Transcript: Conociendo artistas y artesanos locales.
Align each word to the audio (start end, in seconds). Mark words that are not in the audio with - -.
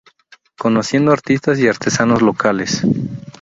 Conociendo 0.57 1.11
artistas 1.11 1.59
y 1.59 1.67
artesanos 1.67 2.23
locales. 2.23 2.81